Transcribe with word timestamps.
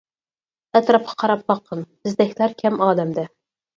ئەتراپقا 0.77 1.13
قاراپ 1.23 1.45
باققىن، 1.51 1.85
بىزدەكلەر 2.07 2.57
كەم 2.63 2.81
ئالەمدە. 2.87 3.29